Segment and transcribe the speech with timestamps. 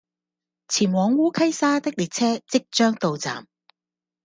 [0.67, 3.47] 前往烏溪沙的列車即將到站